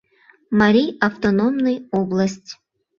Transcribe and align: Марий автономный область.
Марий 0.59 0.91
автономный 1.07 1.77
область. 1.91 2.49